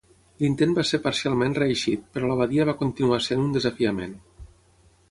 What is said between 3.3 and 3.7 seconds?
un